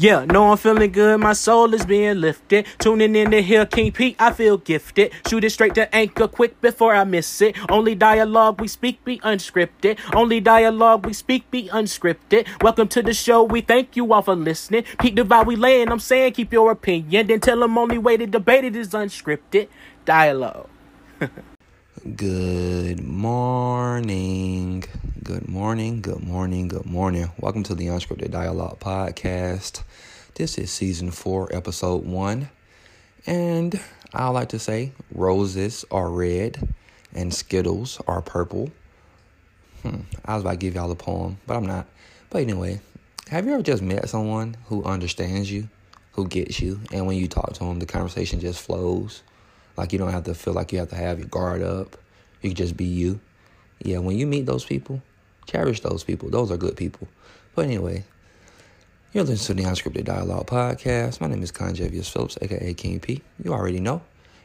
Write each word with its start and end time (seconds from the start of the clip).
Yeah, 0.00 0.26
no, 0.26 0.52
I'm 0.52 0.56
feeling 0.56 0.92
good. 0.92 1.18
My 1.18 1.32
soul 1.32 1.74
is 1.74 1.84
being 1.84 2.20
lifted. 2.20 2.68
Tuning 2.78 3.16
in 3.16 3.32
to 3.32 3.42
hear 3.42 3.66
King 3.66 3.90
Pete, 3.90 4.14
I 4.20 4.32
feel 4.32 4.56
gifted. 4.56 5.10
Shoot 5.26 5.42
it 5.42 5.50
straight 5.50 5.74
to 5.74 5.92
anchor 5.92 6.28
quick 6.28 6.60
before 6.60 6.94
I 6.94 7.02
miss 7.02 7.42
it. 7.42 7.56
Only 7.68 7.96
dialogue 7.96 8.60
we 8.60 8.68
speak 8.68 9.04
be 9.04 9.18
unscripted. 9.18 9.98
Only 10.14 10.38
dialogue 10.38 11.04
we 11.04 11.12
speak 11.12 11.50
be 11.50 11.68
unscripted. 11.70 12.46
Welcome 12.62 12.86
to 12.86 13.02
the 13.02 13.12
show. 13.12 13.42
We 13.42 13.60
thank 13.60 13.96
you 13.96 14.12
all 14.12 14.22
for 14.22 14.36
listening. 14.36 14.84
Pete 15.00 15.16
vibe 15.16 15.46
we 15.46 15.56
laying. 15.56 15.90
I'm 15.90 15.98
saying 15.98 16.34
keep 16.34 16.52
your 16.52 16.70
opinion. 16.70 17.26
Then 17.26 17.40
tell 17.40 17.58
them 17.58 17.76
only 17.76 17.98
way 17.98 18.16
to 18.18 18.26
debate 18.28 18.62
it 18.62 18.76
is 18.76 18.90
unscripted 18.90 19.66
dialogue. 20.04 20.68
Good 21.98 23.02
morning. 23.02 24.84
Good 25.24 25.48
morning. 25.48 26.00
Good 26.00 26.22
morning. 26.22 26.68
Good 26.68 26.86
morning. 26.86 27.28
Welcome 27.40 27.64
to 27.64 27.74
the 27.74 27.86
Unscripted 27.86 28.30
Dialogue 28.30 28.78
Podcast. 28.78 29.82
This 30.36 30.58
is 30.58 30.70
season 30.70 31.10
four, 31.10 31.52
episode 31.52 32.04
one. 32.04 32.50
And 33.26 33.80
I 34.14 34.28
like 34.28 34.50
to 34.50 34.60
say 34.60 34.92
roses 35.12 35.84
are 35.90 36.08
red 36.08 36.72
and 37.14 37.34
Skittles 37.34 38.00
are 38.06 38.22
purple. 38.22 38.70
Hmm, 39.82 40.02
I 40.24 40.34
was 40.34 40.44
about 40.44 40.52
to 40.52 40.56
give 40.58 40.76
y'all 40.76 40.92
a 40.92 40.96
poem, 40.96 41.38
but 41.48 41.56
I'm 41.56 41.66
not. 41.66 41.88
But 42.30 42.42
anyway, 42.42 42.80
have 43.28 43.44
you 43.44 43.54
ever 43.54 43.62
just 43.62 43.82
met 43.82 44.08
someone 44.08 44.56
who 44.66 44.84
understands 44.84 45.50
you, 45.50 45.68
who 46.12 46.28
gets 46.28 46.60
you, 46.60 46.78
and 46.92 47.08
when 47.08 47.16
you 47.16 47.26
talk 47.26 47.54
to 47.54 47.64
them, 47.64 47.80
the 47.80 47.86
conversation 47.86 48.38
just 48.38 48.64
flows? 48.64 49.24
Like 49.78 49.92
you 49.92 49.98
don't 49.98 50.10
have 50.10 50.24
to 50.24 50.34
feel 50.34 50.54
like 50.54 50.72
you 50.72 50.80
have 50.80 50.90
to 50.90 50.96
have 50.96 51.20
your 51.20 51.28
guard 51.28 51.62
up. 51.62 51.96
You 52.42 52.50
can 52.50 52.56
just 52.56 52.76
be 52.76 52.84
you. 52.84 53.20
Yeah, 53.80 53.98
when 53.98 54.18
you 54.18 54.26
meet 54.26 54.44
those 54.44 54.64
people, 54.64 55.00
cherish 55.46 55.80
those 55.80 56.02
people. 56.02 56.30
Those 56.30 56.50
are 56.50 56.56
good 56.56 56.76
people. 56.76 57.06
But 57.54 57.66
anyway, 57.66 58.02
you're 59.12 59.22
listening 59.22 59.58
to 59.58 59.62
the 59.62 59.70
Unscripted 59.70 60.04
Dialogue 60.04 60.48
Podcast. 60.48 61.20
My 61.20 61.28
name 61.28 61.44
is 61.44 61.52
Conjavius 61.52 62.10
Phillips, 62.10 62.36
aka 62.42 62.74
King 62.74 62.98
P. 62.98 63.22
You 63.42 63.52
already 63.52 63.78
know. 63.78 64.02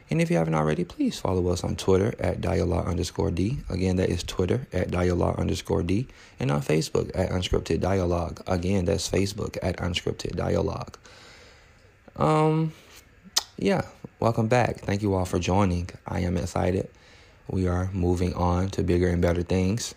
And 0.08 0.22
if 0.22 0.30
you 0.30 0.36
haven't 0.36 0.54
already, 0.54 0.84
please 0.84 1.18
follow 1.18 1.48
us 1.48 1.64
on 1.64 1.74
Twitter 1.74 2.14
at 2.20 2.40
dialogue 2.40 2.86
underscore 2.86 3.32
D. 3.32 3.58
Again, 3.68 3.96
that 3.96 4.10
is 4.10 4.22
Twitter 4.22 4.68
at 4.72 4.92
dialogue 4.92 5.40
underscore 5.40 5.82
D. 5.82 6.06
And 6.38 6.52
on 6.52 6.62
Facebook 6.62 7.10
at 7.12 7.30
Unscripted 7.30 7.80
Dialogue. 7.80 8.40
Again, 8.46 8.84
that's 8.84 9.10
Facebook 9.10 9.58
at 9.64 9.78
Unscripted 9.78 10.36
Dialogue. 10.36 10.96
Um, 12.14 12.72
yeah, 13.56 13.82
welcome 14.24 14.48
back. 14.48 14.78
Thank 14.78 15.02
you 15.02 15.12
all 15.12 15.26
for 15.26 15.38
joining. 15.38 15.86
I 16.08 16.20
am 16.20 16.38
excited. 16.38 16.88
We 17.46 17.68
are 17.68 17.90
moving 17.92 18.32
on 18.32 18.70
to 18.70 18.82
bigger 18.82 19.10
and 19.10 19.20
better 19.20 19.42
things. 19.42 19.94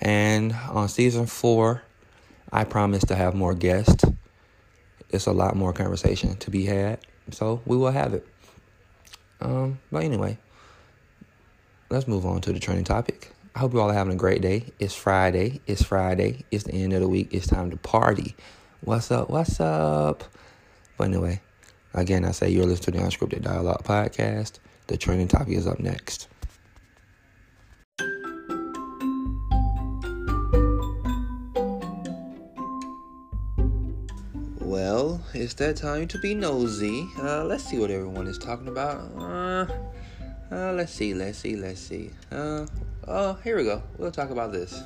And 0.00 0.52
on 0.70 0.88
season 0.88 1.26
four, 1.26 1.82
I 2.52 2.62
promise 2.62 3.04
to 3.06 3.16
have 3.16 3.34
more 3.34 3.54
guests. 3.54 4.04
It's 5.10 5.26
a 5.26 5.32
lot 5.32 5.56
more 5.56 5.72
conversation 5.72 6.36
to 6.36 6.52
be 6.52 6.66
had. 6.66 7.00
So 7.32 7.60
we 7.66 7.76
will 7.76 7.90
have 7.90 8.14
it. 8.14 8.24
Um, 9.40 9.80
but 9.90 10.04
anyway, 10.04 10.38
let's 11.90 12.06
move 12.06 12.26
on 12.26 12.40
to 12.42 12.52
the 12.52 12.60
trending 12.60 12.84
topic. 12.84 13.32
I 13.56 13.58
hope 13.58 13.72
you 13.72 13.80
all 13.80 13.90
are 13.90 13.92
having 13.92 14.12
a 14.12 14.16
great 14.16 14.40
day. 14.40 14.66
It's 14.78 14.94
Friday. 14.94 15.60
It's 15.66 15.82
Friday. 15.82 16.44
It's 16.52 16.62
the 16.62 16.74
end 16.74 16.92
of 16.92 17.00
the 17.00 17.08
week. 17.08 17.34
It's 17.34 17.48
time 17.48 17.72
to 17.72 17.76
party. 17.76 18.36
What's 18.82 19.10
up? 19.10 19.30
What's 19.30 19.58
up? 19.58 20.22
But 20.96 21.08
anyway, 21.08 21.40
Again, 21.94 22.24
I 22.24 22.32
say 22.32 22.50
you're 22.50 22.66
listening 22.66 23.00
to 23.00 23.02
the 23.02 23.06
Unscripted 23.08 23.42
Dialogue 23.42 23.82
Podcast. 23.82 24.58
The 24.88 24.96
trending 24.96 25.28
topic 25.28 25.54
is 25.54 25.66
up 25.66 25.80
next. 25.80 26.28
Well, 34.60 35.22
it's 35.32 35.54
that 35.54 35.76
time 35.76 36.06
to 36.08 36.18
be 36.18 36.34
nosy. 36.34 37.08
Uh, 37.18 37.44
let's 37.44 37.64
see 37.64 37.78
what 37.78 37.90
everyone 37.90 38.26
is 38.26 38.36
talking 38.36 38.68
about. 38.68 38.98
Uh, 39.16 39.66
uh, 40.50 40.72
let's 40.74 40.92
see, 40.92 41.14
let's 41.14 41.38
see, 41.38 41.56
let's 41.56 41.80
see. 41.80 42.10
Uh, 42.30 42.66
oh, 43.06 43.34
here 43.44 43.56
we 43.56 43.64
go. 43.64 43.82
We'll 43.96 44.12
talk 44.12 44.30
about 44.30 44.52
this. 44.52 44.82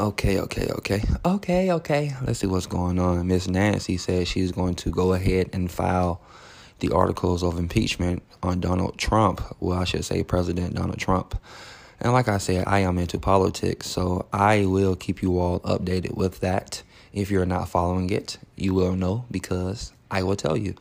Okay, 0.00 0.40
okay, 0.40 0.66
okay. 0.78 1.02
Okay, 1.26 1.72
okay. 1.72 2.16
Let's 2.22 2.38
see 2.38 2.46
what's 2.46 2.64
going 2.64 2.98
on. 2.98 3.26
Miss 3.26 3.46
Nancy 3.46 3.98
said 3.98 4.26
she's 4.26 4.50
going 4.50 4.74
to 4.76 4.90
go 4.90 5.12
ahead 5.12 5.50
and 5.52 5.70
file 5.70 6.22
the 6.78 6.90
articles 6.92 7.42
of 7.42 7.58
impeachment 7.58 8.22
on 8.42 8.60
Donald 8.60 8.96
Trump. 8.96 9.42
Well, 9.60 9.78
I 9.78 9.84
should 9.84 10.06
say 10.06 10.22
President 10.22 10.74
Donald 10.74 10.98
Trump. 10.98 11.38
And 12.00 12.14
like 12.14 12.28
I 12.28 12.38
said, 12.38 12.64
I 12.66 12.78
am 12.78 12.96
into 12.96 13.18
politics, 13.18 13.88
so 13.88 14.24
I 14.32 14.64
will 14.64 14.96
keep 14.96 15.20
you 15.20 15.38
all 15.38 15.60
updated 15.60 16.16
with 16.16 16.40
that. 16.40 16.82
If 17.12 17.30
you're 17.30 17.44
not 17.44 17.68
following 17.68 18.08
it, 18.08 18.38
you 18.56 18.72
will 18.72 18.96
know 18.96 19.26
because 19.30 19.92
I 20.10 20.22
will 20.22 20.36
tell 20.36 20.56
you. 20.56 20.76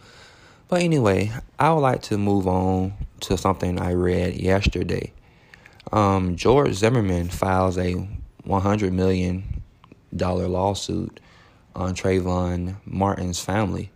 But 0.69 0.81
anyway, 0.81 1.33
I 1.59 1.73
would 1.73 1.81
like 1.81 2.03
to 2.03 2.17
move 2.17 2.47
on 2.47 2.93
to 3.19 3.37
something 3.37 3.81
I 3.81 3.95
read 3.95 4.35
yesterday. 4.35 5.11
Um, 5.91 6.37
George 6.37 6.73
Zimmerman 6.75 7.27
files 7.27 7.77
a 7.77 8.07
$100 8.47 8.91
million 8.91 9.61
lawsuit 10.11 11.19
on 11.75 11.93
Trayvon 11.95 12.75
Martin's 12.85 13.39
family. 13.39 13.91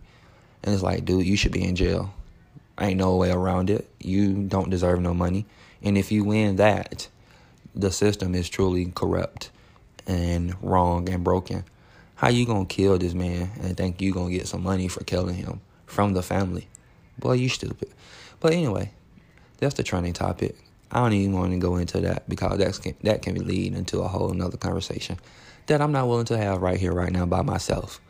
And 0.62 0.74
it's 0.74 0.82
like, 0.82 1.04
dude, 1.04 1.26
you 1.26 1.36
should 1.36 1.52
be 1.52 1.64
in 1.64 1.76
jail. 1.76 2.14
Ain't 2.80 2.98
no 2.98 3.16
way 3.16 3.30
around 3.30 3.70
it. 3.70 3.88
You 4.00 4.44
don't 4.44 4.70
deserve 4.70 5.00
no 5.00 5.14
money. 5.14 5.46
And 5.82 5.98
if 5.98 6.10
you 6.10 6.24
win 6.24 6.56
that, 6.56 7.08
the 7.74 7.90
system 7.90 8.34
is 8.34 8.48
truly 8.48 8.86
corrupt 8.94 9.50
and 10.06 10.54
wrong 10.62 11.08
and 11.08 11.22
broken. 11.22 11.64
How 12.16 12.28
you 12.28 12.46
gonna 12.46 12.66
kill 12.66 12.96
this 12.98 13.14
man 13.14 13.50
and 13.60 13.76
think 13.76 14.00
you 14.00 14.12
gonna 14.12 14.30
get 14.30 14.48
some 14.48 14.62
money 14.62 14.88
for 14.88 15.04
killing 15.04 15.34
him 15.34 15.60
from 15.86 16.14
the 16.14 16.22
family? 16.22 16.68
Boy, 17.18 17.34
you 17.34 17.48
stupid. 17.48 17.90
But 18.40 18.52
anyway, 18.52 18.92
that's 19.58 19.74
the 19.74 19.82
trending 19.82 20.12
topic. 20.12 20.56
I 20.90 21.00
don't 21.00 21.12
even 21.12 21.32
want 21.32 21.52
to 21.52 21.58
go 21.58 21.76
into 21.76 22.00
that 22.00 22.28
because 22.28 22.58
that's 22.58 22.78
that 23.02 23.22
can 23.22 23.46
lead 23.46 23.74
into 23.74 24.00
a 24.00 24.08
whole 24.08 24.30
another 24.30 24.56
conversation 24.56 25.18
that 25.66 25.80
I'm 25.80 25.92
not 25.92 26.08
willing 26.08 26.26
to 26.26 26.38
have 26.38 26.62
right 26.62 26.78
here, 26.78 26.92
right 26.92 27.10
now 27.10 27.26
by 27.26 27.42
myself. 27.42 28.00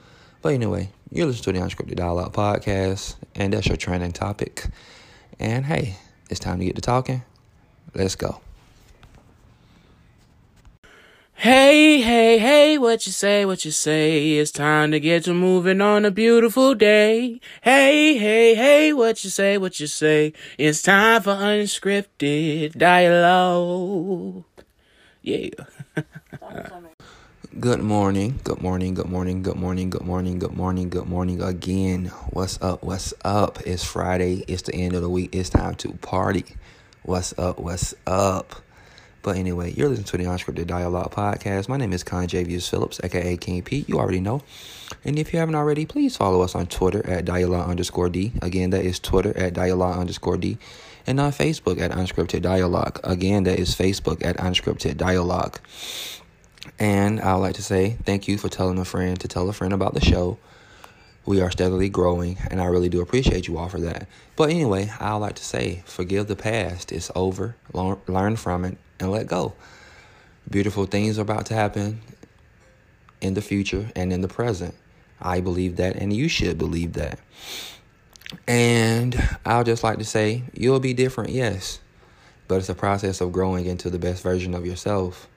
But 0.43 0.55
anyway, 0.55 0.91
you're 1.11 1.27
listening 1.27 1.55
to 1.55 1.61
the 1.61 1.67
Unscripted 1.67 1.97
Dialogue 1.97 2.33
podcast, 2.35 3.17
and 3.35 3.53
that's 3.53 3.67
your 3.67 3.77
trending 3.77 4.13
topic. 4.13 4.67
And 5.39 5.65
hey, 5.65 5.97
it's 6.29 6.41
time 6.41 6.59
to 6.59 6.65
get 6.65 6.75
to 6.77 6.83
talking. 6.83 7.23
Let's 7.95 8.17
go. 8.17 8.44
Hey, 11.37 12.01
hey, 12.01 12.39
hey, 12.39 12.79
what 12.79 13.07
you 13.07 13.13
say, 13.13 13.45
what 13.45 13.65
you 13.65 13.71
say? 13.71 14.39
It's 14.39 14.51
time 14.51 14.93
to 14.93 15.01
get 15.01 15.25
to 15.25 15.35
moving 15.35 15.81
on 15.81 16.05
a 16.05 16.11
beautiful 16.11 16.75
day. 16.75 17.41
Hey, 17.61 18.17
hey, 18.17 18.55
hey, 18.55 18.93
what 18.95 19.23
you 19.25 19.31
say, 19.31 19.59
what 19.59 19.79
you 19.79 19.87
say? 19.87 20.33
It's 20.59 20.81
time 20.81 21.23
for 21.23 21.33
unscripted 21.33 22.79
dialogue. 22.79 24.45
Yeah. 25.23 25.51
good 27.61 27.83
morning, 27.83 28.41
good 28.45 28.63
morning, 28.63 28.95
good 28.95 29.11
morning, 29.11 29.43
good 29.43 29.57
morning, 29.57 29.91
good 29.91 30.05
morning, 30.07 30.39
good 30.39 30.57
morning, 30.57 30.89
good 30.89 31.07
morning 31.07 31.43
again. 31.43 32.07
What's 32.31 32.63
up, 32.63 32.83
what's 32.85 33.13
up? 33.25 33.61
It's 33.67 33.85
Friday, 33.85 34.45
it's 34.49 34.63
the 34.63 34.75
end 34.75 34.95
of 34.95 35.03
the 35.03 35.11
week, 35.11 35.35
it's 35.35 35.51
time 35.51 35.75
to 35.77 35.93
party. 35.95 36.45
What's 37.03 37.37
up, 37.39 37.59
what's 37.59 37.93
up? 38.07 38.63
But 39.25 39.39
anyway, 39.39 39.73
you're 39.73 39.89
listening 39.89 40.05
to 40.05 40.19
the 40.19 40.25
Unscripted 40.25 40.67
Dialogue 40.67 41.11
Podcast. 41.11 41.67
My 41.67 41.79
name 41.79 41.95
is 41.95 42.05
Conjavius 42.05 42.69
Phillips, 42.69 43.01
aka 43.03 43.39
King 43.39 43.63
Pete. 43.63 43.89
You 43.89 43.99
already 43.99 44.21
know. 44.21 44.43
And 45.03 45.19
if 45.19 45.33
you 45.33 45.39
haven't 45.39 45.55
already, 45.55 45.87
please 45.87 46.15
follow 46.15 46.43
us 46.43 46.55
on 46.55 46.67
Twitter 46.67 47.09
at 47.09 47.25
dialogue 47.25 47.71
underscore 47.71 48.11
D. 48.11 48.33
Again, 48.43 48.69
that 48.69 48.85
is 48.85 48.99
Twitter 48.99 49.35
at 49.35 49.55
dialogue 49.55 49.99
underscore 49.99 50.37
D. 50.37 50.59
And 51.07 51.19
on 51.19 51.33
Facebook 51.33 51.81
at 51.81 51.91
Unscripted 51.93 52.43
Dialogue. 52.43 53.01
Again, 53.03 53.45
that 53.45 53.59
is 53.59 53.75
Facebook 53.75 54.23
at 54.23 54.37
Unscripted 54.37 54.99
Dialogue. 54.99 55.59
And 56.79 57.19
I 57.23 57.35
would 57.35 57.41
like 57.41 57.55
to 57.55 57.63
say 57.63 57.97
thank 58.05 58.29
you 58.29 58.37
for 58.37 58.51
telling 58.51 58.79
a 58.79 58.85
friend 58.85 59.19
to 59.21 59.27
tell 59.27 59.49
a 59.49 59.55
friend 59.55 59.73
about 59.73 59.95
the 59.95 60.05
show. 60.05 60.37
We 61.25 61.41
are 61.41 61.51
steadily 61.51 61.89
growing, 61.89 62.37
and 62.51 62.61
I 62.61 62.67
really 62.67 62.91
do 62.91 63.01
appreciate 63.01 63.49
you 63.49 63.57
all 63.57 63.71
for 63.71 63.81
that. 63.81 64.07
But 64.37 64.51
anyway, 64.51 64.93
I 65.01 65.15
would 65.15 65.21
like 65.21 65.37
to 65.37 65.45
say 65.45 65.83
forgive 65.87 66.27
the 66.27 66.37
past. 66.37 66.93
It's 66.93 67.11
over. 67.15 67.57
Learn 67.73 68.37
from 68.37 68.67
it 68.67 68.77
and 69.01 69.11
let 69.11 69.27
go. 69.27 69.55
Beautiful 70.51 70.87
things 70.87 71.19
are 71.19 71.23
about 71.23 71.47
to 71.47 71.55
happen 71.55 72.01
in 73.21 73.35
the 73.35 73.43
future 73.43 73.91
and 73.97 74.13
in 74.13 74.21
the 74.21 74.29
present. 74.29 74.75
I 75.21 75.41
believe 75.41 75.77
that, 75.77 75.97
and 75.97 76.13
you 76.13 76.29
should 76.29 76.59
believe 76.59 76.93
that. 76.95 77.19
And 78.47 79.17
I'll 79.45 79.65
just 79.65 79.83
like 79.83 79.99
to 79.99 80.05
say, 80.05 80.43
you'll 80.53 80.81
be 80.81 80.93
different, 80.93 81.31
yes, 81.31 81.81
but 82.49 82.57
it's 82.57 82.69
a 82.69 82.75
process 82.75 83.21
of 83.21 83.33
growing 83.33 83.67
into 83.67 83.91
the 83.91 83.99
best 83.99 84.23
version 84.23 84.55
of 84.55 84.67
yourself. 84.67 85.29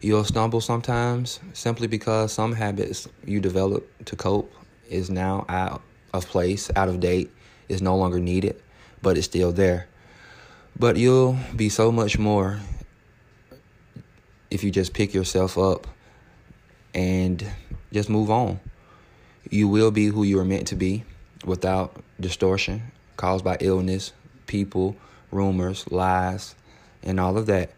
You'll 0.00 0.24
stumble 0.24 0.60
sometimes 0.60 1.40
simply 1.54 1.86
because 1.86 2.32
some 2.32 2.52
habits 2.52 3.08
you 3.24 3.40
develop 3.40 3.88
to 4.04 4.16
cope 4.16 4.52
is 4.88 5.08
now 5.08 5.46
out 5.48 5.80
of 6.12 6.26
place, 6.26 6.70
out 6.76 6.88
of 6.88 7.00
date, 7.00 7.30
is 7.68 7.80
no 7.80 7.96
longer 7.96 8.20
needed, 8.20 8.60
but 9.00 9.16
it's 9.16 9.26
still 9.26 9.52
there. 9.52 9.86
But 10.78 10.96
you'll 10.96 11.38
be 11.56 11.68
so 11.68 11.90
much 11.90 12.18
more 12.18 12.60
if 14.54 14.62
you 14.62 14.70
just 14.70 14.94
pick 14.94 15.12
yourself 15.12 15.58
up 15.58 15.88
and 16.94 17.44
just 17.92 18.08
move 18.08 18.30
on. 18.30 18.60
You 19.50 19.66
will 19.66 19.90
be 19.90 20.06
who 20.06 20.22
you 20.22 20.38
are 20.38 20.44
meant 20.44 20.68
to 20.68 20.76
be 20.76 21.02
without 21.44 22.00
distortion 22.20 22.92
caused 23.16 23.44
by 23.44 23.56
illness, 23.60 24.12
people, 24.46 24.96
rumors, 25.32 25.90
lies, 25.90 26.54
and 27.02 27.18
all 27.18 27.36
of 27.36 27.46
that. 27.46 27.72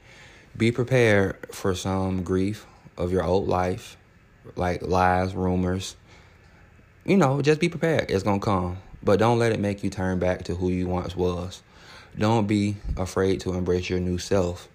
Be 0.55 0.71
prepared 0.71 1.37
for 1.51 1.75
some 1.75 2.23
grief 2.23 2.67
of 2.99 3.11
your 3.11 3.25
old 3.25 3.49
life, 3.49 3.97
like 4.55 4.83
lies, 4.83 5.35
rumors. 5.35 5.97
You 7.07 7.17
know, 7.17 7.41
just 7.41 7.61
be 7.61 7.71
prepared. 7.71 8.11
It's 8.11 8.23
going 8.23 8.41
to 8.41 8.45
come. 8.45 8.79
But 9.03 9.19
don't 9.19 9.39
let 9.39 9.53
it 9.53 9.61
make 9.61 9.83
you 9.83 9.89
turn 9.89 10.19
back 10.19 10.45
to 10.45 10.55
who 10.55 10.69
you 10.69 10.89
once 10.89 11.17
was. 11.17 11.63
Don't 12.19 12.47
be 12.47 12.77
afraid 12.97 13.41
to 13.41 13.55
embrace 13.55 13.89
your 13.89 14.01
new 14.01 14.19
self. 14.19 14.69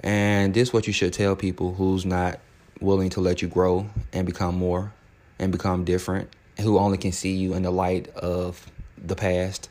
And 0.00 0.54
this 0.54 0.68
is 0.68 0.72
what 0.72 0.86
you 0.86 0.92
should 0.92 1.12
tell 1.12 1.34
people 1.34 1.74
who's 1.74 2.04
not 2.04 2.40
willing 2.80 3.10
to 3.10 3.20
let 3.20 3.42
you 3.42 3.48
grow 3.48 3.88
and 4.12 4.26
become 4.26 4.56
more 4.56 4.92
and 5.38 5.50
become 5.50 5.84
different, 5.84 6.28
who 6.60 6.78
only 6.78 6.98
can 6.98 7.12
see 7.12 7.34
you 7.34 7.54
in 7.54 7.62
the 7.62 7.70
light 7.70 8.08
of 8.16 8.70
the 8.96 9.16
past. 9.16 9.68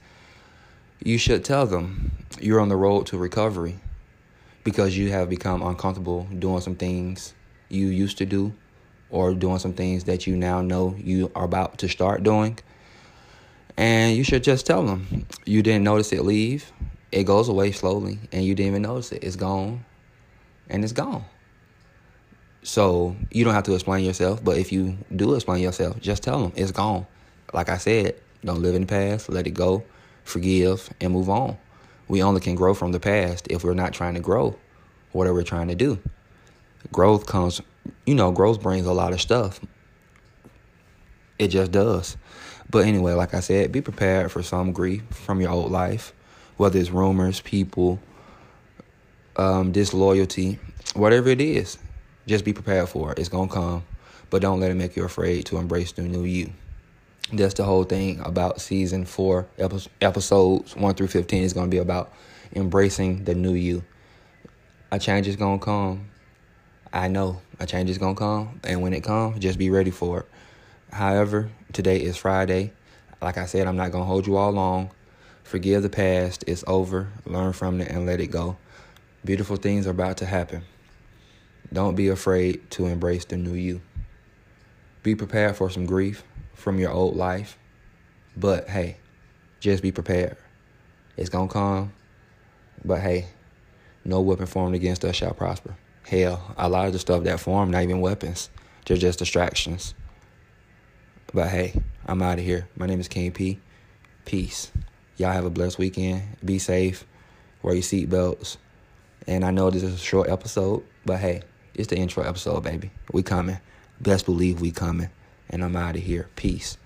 You 1.03 1.17
should 1.17 1.45
tell 1.45 1.65
them 1.65 2.11
you're 2.39 2.59
on 2.59 2.69
the 2.69 2.75
road 2.75 3.05
to 3.07 3.17
recovery 3.17 3.79
because 4.63 4.97
you 4.97 5.11
have 5.11 5.29
become 5.29 5.61
uncomfortable 5.61 6.27
doing 6.37 6.61
some 6.61 6.75
things 6.75 7.33
you 7.69 7.87
used 7.87 8.17
to 8.17 8.25
do 8.25 8.53
or 9.09 9.33
doing 9.33 9.59
some 9.59 9.73
things 9.73 10.05
that 10.05 10.27
you 10.27 10.35
now 10.35 10.61
know 10.61 10.95
you 10.97 11.31
are 11.35 11.45
about 11.45 11.77
to 11.79 11.87
start 11.87 12.23
doing. 12.23 12.59
And 13.77 14.17
you 14.17 14.23
should 14.23 14.43
just 14.43 14.65
tell 14.65 14.83
them 14.83 15.25
you 15.45 15.61
didn't 15.61 15.83
notice 15.83 16.11
it 16.11 16.25
leave. 16.25 16.71
It 17.11 17.23
goes 17.23 17.47
away 17.47 17.71
slowly 17.71 18.19
and 18.31 18.43
you 18.43 18.55
didn't 18.55 18.71
even 18.71 18.81
notice 18.81 19.11
it. 19.11 19.23
It's 19.23 19.37
gone 19.37 19.85
and 20.69 20.83
it's 20.83 20.93
gone. 20.93 21.23
So 22.63 23.15
you 23.31 23.45
don't 23.45 23.53
have 23.53 23.63
to 23.63 23.73
explain 23.73 24.03
yourself, 24.03 24.43
but 24.43 24.57
if 24.57 24.71
you 24.71 24.97
do 25.15 25.35
explain 25.35 25.61
yourself, 25.61 25.99
just 26.01 26.23
tell 26.23 26.41
them 26.41 26.51
it's 26.55 26.71
gone. 26.71 27.05
Like 27.53 27.69
I 27.69 27.77
said, 27.77 28.15
don't 28.43 28.61
live 28.61 28.75
in 28.75 28.81
the 28.81 28.87
past, 28.87 29.29
let 29.29 29.47
it 29.47 29.51
go, 29.51 29.83
forgive, 30.23 30.89
and 30.99 31.13
move 31.13 31.29
on. 31.29 31.57
We 32.07 32.21
only 32.23 32.41
can 32.41 32.55
grow 32.55 32.73
from 32.73 32.91
the 32.91 32.99
past 32.99 33.47
if 33.49 33.63
we're 33.63 33.73
not 33.73 33.93
trying 33.93 34.15
to 34.15 34.19
grow 34.19 34.57
whatever 35.11 35.35
we're 35.35 35.43
trying 35.43 35.67
to 35.69 35.75
do. 35.75 35.99
Growth 36.91 37.25
comes, 37.25 37.61
you 38.05 38.15
know, 38.15 38.31
growth 38.31 38.61
brings 38.61 38.85
a 38.85 38.93
lot 38.93 39.13
of 39.13 39.21
stuff. 39.21 39.59
It 41.39 41.49
just 41.49 41.71
does. 41.71 42.17
But 42.69 42.85
anyway, 42.85 43.13
like 43.13 43.33
I 43.33 43.39
said, 43.39 43.71
be 43.71 43.81
prepared 43.81 44.31
for 44.31 44.43
some 44.43 44.71
grief 44.71 45.03
from 45.11 45.39
your 45.39 45.51
old 45.51 45.71
life, 45.71 46.13
whether 46.57 46.79
it's 46.79 46.89
rumors, 46.89 47.39
people, 47.41 47.99
um, 49.37 49.71
disloyalty, 49.71 50.59
whatever 50.95 51.29
it 51.29 51.39
is, 51.39 51.77
just 52.25 52.43
be 52.43 52.53
prepared 52.53 52.89
for 52.89 53.11
it. 53.11 53.19
It's 53.19 53.29
to 53.29 53.47
come, 53.47 53.83
but 54.29 54.41
don't 54.41 54.59
let 54.59 54.71
it 54.71 54.75
make 54.75 54.95
you 54.95 55.03
afraid 55.03 55.45
to 55.47 55.57
embrace 55.57 55.91
the 55.91 56.01
new 56.01 56.23
you. 56.23 56.51
That's 57.31 57.53
the 57.53 57.63
whole 57.63 57.83
thing 57.83 58.19
about 58.21 58.61
season 58.61 59.05
four, 59.05 59.47
episodes 60.01 60.75
one 60.75 60.95
through 60.95 61.07
15 61.07 61.43
is 61.43 61.53
to 61.53 61.67
be 61.67 61.77
about 61.77 62.13
embracing 62.55 63.25
the 63.25 63.35
new 63.35 63.53
you. 63.53 63.83
A 64.91 64.99
change 64.99 65.27
is 65.27 65.35
to 65.35 65.59
come. 65.61 66.09
I 66.93 67.09
know 67.09 67.41
a 67.59 67.65
change 67.65 67.89
is 67.89 67.97
to 67.97 68.15
come, 68.15 68.61
and 68.63 68.81
when 68.81 68.93
it 68.93 69.03
comes, 69.03 69.39
just 69.39 69.59
be 69.59 69.69
ready 69.69 69.91
for 69.91 70.21
it. 70.21 70.25
However, 70.91 71.49
today 71.73 72.01
is 72.01 72.15
Friday. 72.15 72.71
Like 73.21 73.37
I 73.37 73.45
said, 73.45 73.67
I'm 73.67 73.75
not 73.75 73.91
to 74.03 74.07
hold 74.07 74.25
you 74.25 74.37
all 74.37 74.51
long. 74.51 74.91
Forgive 75.43 75.83
the 75.83 75.89
past. 75.89 76.45
It's 76.47 76.63
over. 76.65 77.09
Learn 77.25 77.51
from 77.51 77.81
it 77.81 77.89
and 77.89 78.05
let 78.05 78.21
it 78.21 78.27
go. 78.27 78.57
Beautiful 79.25 79.57
things 79.57 79.87
are 79.87 79.91
about 79.91 80.17
to 80.17 80.25
happen. 80.25 80.63
Don't 81.73 81.95
be 81.95 82.07
afraid 82.07 82.69
to 82.71 82.85
embrace 82.85 83.25
the 83.25 83.37
new 83.37 83.53
you. 83.53 83.81
Be 85.03 85.15
prepared 85.15 85.55
for 85.55 85.69
some 85.69 85.85
grief 85.85 86.23
from 86.53 86.79
your 86.79 86.91
old 86.91 87.15
life. 87.15 87.57
But 88.35 88.69
hey, 88.69 88.97
just 89.59 89.83
be 89.83 89.91
prepared. 89.91 90.37
It's 91.17 91.29
to 91.29 91.47
come. 91.47 91.93
But 92.85 93.01
hey, 93.01 93.27
no 94.05 94.21
weapon 94.21 94.45
formed 94.45 94.75
against 94.75 95.03
us 95.03 95.15
shall 95.15 95.33
prosper. 95.33 95.75
Hell, 96.07 96.53
a 96.57 96.69
lot 96.69 96.87
of 96.87 96.93
the 96.93 96.99
stuff 96.99 97.23
that 97.23 97.39
formed, 97.39 97.71
not 97.71 97.83
even 97.83 97.99
weapons. 97.99 98.49
They're 98.85 98.95
just 98.95 99.19
distractions. 99.19 99.93
But 101.33 101.49
hey, 101.49 101.81
I'm 102.05 102.21
out 102.21 102.39
of 102.39 102.45
here. 102.45 102.69
My 102.77 102.85
name 102.85 103.01
is 103.01 103.09
King 103.09 103.31
P. 103.31 103.59
Peace. 104.23 104.71
Y'all 105.17 105.33
have 105.33 105.45
a 105.45 105.49
blessed 105.49 105.77
weekend. 105.77 106.23
Be 106.45 106.59
safe. 106.59 107.05
Wear 107.61 107.73
your 107.73 107.83
seatbelts. 107.83 108.57
And 109.25 109.43
I 109.43 109.51
know 109.51 109.69
this 109.69 109.83
is 109.83 109.95
a 109.95 109.97
short 109.97 110.29
episode, 110.29 110.83
but 111.05 111.19
hey, 111.19 111.41
it's 111.73 111.87
the 111.87 111.97
intro 111.97 112.23
episode, 112.23 112.63
baby. 112.63 112.91
We 113.11 113.23
coming. 113.23 113.59
Best 113.99 114.25
believe 114.25 114.61
we 114.61 114.71
coming. 114.71 115.09
And 115.49 115.63
I'm 115.63 115.75
out 115.75 115.95
of 115.95 116.03
here. 116.03 116.29
Peace. 116.35 116.77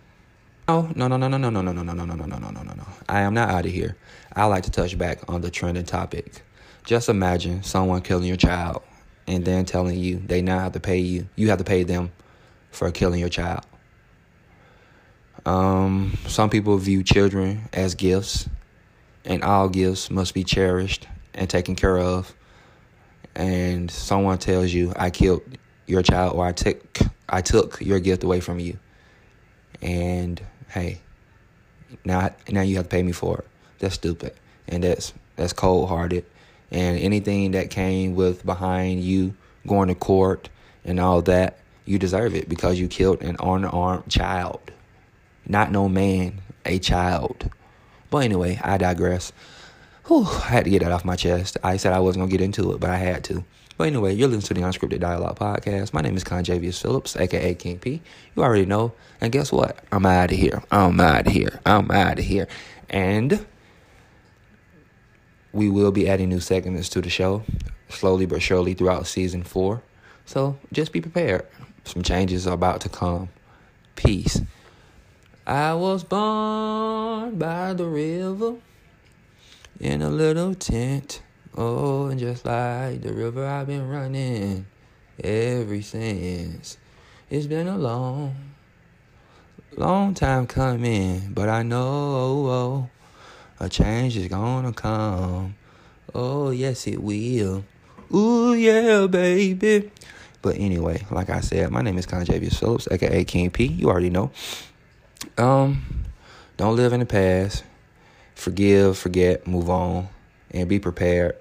Oh, 0.67 0.91
no, 0.95 1.07
no, 1.07 1.17
no, 1.17 1.27
no, 1.27 1.37
no, 1.37 1.49
no, 1.49 1.61
no, 1.61 1.71
no, 1.71 1.81
no, 1.81 1.93
no, 1.93 2.05
no, 2.05 2.15
no, 2.15 2.15
no, 2.15 2.37
no, 2.37 2.49
no, 2.51 2.63
no, 2.63 2.73
no. 2.73 2.87
I 3.09 3.21
am 3.21 3.33
not 3.33 3.49
out 3.49 3.65
of 3.65 3.71
here. 3.71 3.97
I 4.33 4.45
like 4.45 4.63
to 4.63 4.71
touch 4.71 4.97
back 4.97 5.19
on 5.27 5.41
the 5.41 5.51
trending 5.51 5.85
topic. 5.85 6.43
Just 6.85 7.09
imagine 7.09 7.63
someone 7.63 8.01
killing 8.01 8.27
your 8.27 8.37
child 8.37 8.81
and 9.27 9.43
then 9.45 9.65
telling 9.65 9.99
you 9.99 10.17
they 10.17 10.41
now 10.41 10.59
have 10.59 10.73
to 10.73 10.79
pay 10.79 10.99
you. 10.99 11.27
You 11.35 11.49
have 11.49 11.57
to 11.57 11.63
pay 11.63 11.83
them 11.83 12.11
for 12.71 12.89
killing 12.91 13.19
your 13.19 13.29
child. 13.29 13.65
Um, 15.45 16.17
some 16.27 16.49
people 16.49 16.77
view 16.77 17.03
children 17.03 17.67
as 17.73 17.95
gifts, 17.95 18.47
and 19.25 19.43
all 19.43 19.69
gifts 19.69 20.11
must 20.11 20.33
be 20.33 20.43
cherished 20.43 21.07
and 21.33 21.49
taken 21.49 21.75
care 21.75 21.97
of, 21.97 22.33
and 23.35 23.89
someone 23.89 24.37
tells 24.37 24.73
you, 24.73 24.93
I 24.95 25.09
killed 25.09 25.41
your 25.87 26.01
child 26.01 26.35
or 26.35 26.45
I 26.45 26.51
took 26.51 26.99
I 27.29 27.41
took 27.41 27.81
your 27.81 27.99
gift 27.99 28.23
away 28.23 28.39
from 28.39 28.59
you. 28.59 28.77
And 29.81 30.41
hey, 30.69 31.01
now 32.03 32.31
now 32.49 32.61
you 32.61 32.77
have 32.77 32.85
to 32.85 32.89
pay 32.89 33.03
me 33.03 33.11
for 33.11 33.39
it. 33.39 33.47
That's 33.79 33.95
stupid. 33.95 34.33
And 34.67 34.83
that's 34.83 35.13
that's 35.35 35.53
cold 35.53 35.89
hearted. 35.89 36.25
And 36.71 36.97
anything 36.99 37.51
that 37.51 37.69
came 37.69 38.15
with 38.15 38.45
behind 38.45 39.03
you 39.03 39.35
going 39.67 39.89
to 39.89 39.95
court 39.95 40.49
and 40.85 40.99
all 40.99 41.21
that, 41.23 41.59
you 41.85 41.99
deserve 41.99 42.35
it 42.35 42.47
because 42.47 42.79
you 42.79 42.87
killed 42.87 43.21
an 43.21 43.35
unarmed 43.39 44.09
child. 44.09 44.71
Not 45.45 45.71
no 45.71 45.89
man, 45.89 46.41
a 46.65 46.79
child. 46.79 47.49
But 48.09 48.19
anyway, 48.19 48.59
I 48.63 48.77
digress. 48.77 49.33
Whew, 50.07 50.25
I 50.25 50.47
had 50.47 50.63
to 50.65 50.69
get 50.69 50.81
that 50.81 50.91
off 50.91 51.05
my 51.05 51.15
chest. 51.15 51.57
I 51.63 51.77
said 51.77 51.93
I 51.93 51.99
wasn't 51.99 52.21
gonna 52.21 52.31
get 52.31 52.41
into 52.41 52.71
it, 52.73 52.79
but 52.79 52.89
I 52.89 52.97
had 52.97 53.23
to. 53.25 53.43
But 53.77 53.87
anyway, 53.87 54.13
you're 54.13 54.27
listening 54.27 54.47
to 54.47 54.53
the 54.55 54.61
Unscripted 54.61 54.99
Dialogue 54.99 55.37
Podcast. 55.37 55.93
My 55.93 56.01
name 56.01 56.17
is 56.17 56.23
Conjavius 56.23 56.81
Phillips, 56.81 57.15
aka 57.15 57.53
King 57.53 57.79
P. 57.79 58.01
You 58.35 58.43
already 58.43 58.65
know. 58.65 58.93
And 59.21 59.31
guess 59.31 59.51
what? 59.51 59.83
I'm 59.91 60.05
out 60.05 60.31
of 60.31 60.37
here. 60.37 60.63
I'm 60.71 60.99
out 60.99 61.27
of 61.27 61.33
here. 61.33 61.59
I'm 61.65 61.91
out 61.91 62.19
of 62.19 62.25
here. 62.25 62.47
And 62.89 63.45
we 65.53 65.69
will 65.69 65.91
be 65.91 66.09
adding 66.09 66.29
new 66.29 66.39
segments 66.39 66.89
to 66.89 67.01
the 67.01 67.09
show 67.09 67.43
slowly 67.89 68.25
but 68.25 68.41
surely 68.41 68.73
throughout 68.73 69.07
season 69.07 69.43
four. 69.43 69.81
So 70.25 70.57
just 70.71 70.91
be 70.91 71.01
prepared. 71.01 71.45
Some 71.83 72.01
changes 72.01 72.47
are 72.47 72.53
about 72.53 72.81
to 72.81 72.89
come. 72.89 73.29
Peace. 73.95 74.41
I 75.45 75.73
was 75.73 76.03
born 76.03 77.37
by 77.37 77.73
the 77.73 77.85
river 77.85 78.55
in 79.81 80.03
a 80.03 80.09
little 80.09 80.53
tent. 80.53 81.23
Oh, 81.57 82.05
and 82.05 82.19
just 82.19 82.45
like 82.45 83.01
the 83.01 83.11
river, 83.11 83.45
I've 83.45 83.65
been 83.65 83.89
running 83.89 84.67
ever 85.21 85.81
since. 85.81 86.77
It's 87.31 87.47
been 87.47 87.67
a 87.67 87.77
long, 87.77 88.35
long 89.75 90.13
time 90.13 90.45
coming, 90.45 91.31
but 91.33 91.49
I 91.49 91.63
know 91.63 91.79
oh, 91.81 92.89
a 93.59 93.67
change 93.69 94.15
is 94.17 94.27
gonna 94.27 94.71
come. 94.71 95.55
Oh, 96.13 96.51
yes, 96.51 96.85
it 96.85 97.01
will. 97.01 97.65
Ooh, 98.13 98.53
yeah, 98.53 99.07
baby. 99.07 99.89
But 100.43 100.57
anyway, 100.57 101.05
like 101.09 101.31
I 101.31 101.39
said, 101.39 101.71
my 101.71 101.81
name 101.81 101.97
is 101.97 102.05
Conjavius 102.05 102.59
Phillips, 102.59 102.87
aka 102.91 103.23
King 103.23 103.49
P. 103.49 103.65
You 103.65 103.89
already 103.89 104.11
know. 104.11 104.31
Um, 105.39 105.83
don't 106.57 106.75
live 106.75 106.93
in 106.93 106.99
the 106.99 107.05
past 107.07 107.63
forgive, 108.41 108.97
forget, 108.97 109.45
move 109.45 109.69
on, 109.69 110.09
and 110.49 110.67
be 110.67 110.79
prepared 110.79 111.37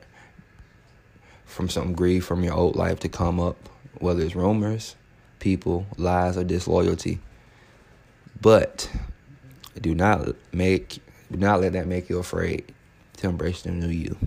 from 1.46 1.66
some 1.66 1.94
grief 1.94 2.26
from 2.26 2.44
your 2.44 2.52
old 2.52 2.76
life 2.76 3.00
to 3.00 3.08
come 3.08 3.40
up, 3.40 3.56
whether 4.00 4.22
it's 4.22 4.36
rumors, 4.36 4.96
people, 5.38 5.86
lies, 5.96 6.36
or 6.36 6.44
disloyalty. 6.44 7.18
But 8.42 8.90
do 9.80 9.94
not 9.94 10.36
make 10.52 10.98
do 11.32 11.38
not 11.38 11.62
let 11.62 11.72
that 11.72 11.86
make 11.86 12.10
you 12.10 12.18
afraid 12.18 12.70
to 13.16 13.28
embrace 13.28 13.62
the 13.62 13.70
new 13.70 13.88
you. 13.88 14.18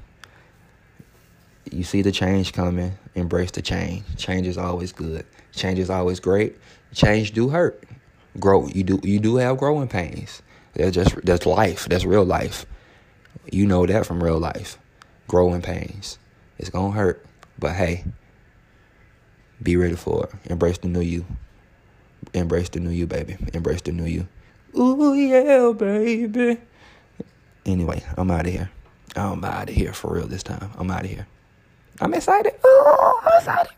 You 1.72 1.84
see 1.84 2.02
the 2.02 2.12
change 2.12 2.54
coming, 2.54 2.98
embrace 3.14 3.52
the 3.52 3.62
change. 3.62 4.04
Change 4.18 4.48
is 4.48 4.58
always 4.58 4.92
good. 4.92 5.28
Change 5.52 5.78
is 5.78 5.92
always 5.92 6.20
great. 6.20 6.58
Change 6.92 7.34
do 7.34 7.50
hurt. 7.50 7.84
Grow 8.40 8.68
you 8.68 8.84
do 8.84 9.00
you 9.04 9.20
do 9.20 9.36
have 9.36 9.58
growing 9.60 9.88
pains. 9.88 10.42
That's 10.76 10.96
just 10.96 11.16
that's 11.26 11.46
life. 11.46 11.88
That's 11.90 12.06
real 12.06 12.26
life. 12.26 12.66
You 13.52 13.68
know 13.68 13.86
that 13.86 14.06
from 14.06 14.24
real 14.24 14.40
life. 14.40 14.78
Growing 15.28 15.62
pains. 15.62 16.20
It's 16.60 16.70
gonna 16.70 16.92
hurt. 16.94 17.26
But 17.60 17.74
hey, 17.74 18.06
Be 19.62 19.76
ready 19.78 19.96
for 19.96 20.26
it. 20.26 20.52
Embrace 20.52 20.78
the 20.80 20.88
new 20.88 21.02
you. 21.02 21.26
Embrace 22.34 22.70
the 22.70 22.80
new 22.80 22.90
you, 22.92 23.08
baby. 23.08 23.38
Embrace 23.54 23.82
the 23.82 23.92
new 23.92 24.06
you. 24.06 24.28
Ooh, 24.78 25.14
yeah, 25.14 25.72
baby. 25.78 26.60
Anyway, 27.66 28.04
I'm 28.18 28.32
out 28.32 28.48
of 28.48 28.52
here. 28.54 28.72
I'm 29.16 29.44
out 29.46 29.70
of 29.70 29.76
here 29.76 29.94
for 29.94 30.14
real 30.16 30.28
this 30.28 30.44
time. 30.44 30.72
I'm 30.78 30.92
out 30.92 31.06
of 31.06 31.10
here. 31.12 31.28
I'm 32.02 32.14
excited. 32.14 32.54
Ooh, 32.66 33.14
I'm 33.24 33.38
excited. 33.40 33.74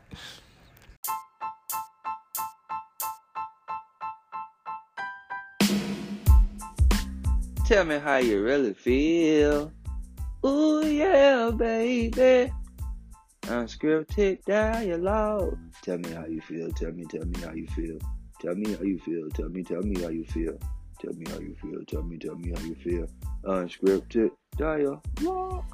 Tell 7.66 7.84
me 7.84 7.98
how 7.98 8.18
you 8.18 8.44
really 8.44 8.76
feel. 8.76 9.72
Ooh, 10.46 10.86
yeah, 10.86 11.50
baby. 11.50 12.54
Unscripted 13.42 14.44
dialogue. 14.46 15.58
Tell 15.82 15.98
me 15.98 16.12
how 16.12 16.28
you 16.28 16.42
feel. 16.42 16.72
Tell 16.74 16.92
me, 16.92 17.06
tell 17.06 17.26
me 17.26 17.40
how 17.40 17.54
you 17.54 17.66
feel. 17.70 17.98
Tell 18.40 18.54
me 18.54 18.72
how 18.74 18.84
you 18.84 19.00
feel. 19.00 19.30
Tell 19.32 19.50
me, 19.50 19.64
tell 19.64 19.82
me 19.82 20.00
how 20.00 20.10
you 20.10 20.26
feel. 20.26 20.60
Tell 21.02 21.14
me 21.14 21.26
how 21.28 21.40
you 21.40 21.56
feel. 21.60 21.84
Tell 21.88 22.04
me, 22.04 22.18
tell 22.18 22.36
me 22.36 22.52
how 22.56 22.64
you 22.64 22.76
feel. 22.76 23.08
Unscripted 23.46 24.30
dialogue. 24.58 25.66